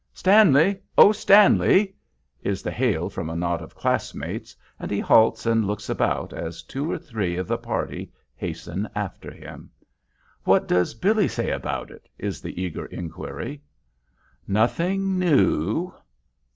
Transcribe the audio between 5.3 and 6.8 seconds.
and looks about as